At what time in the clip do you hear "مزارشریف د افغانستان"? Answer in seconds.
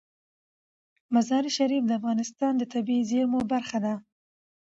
1.13-2.53